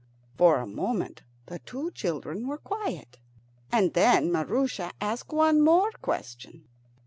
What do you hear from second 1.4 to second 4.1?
the two children were quiet, and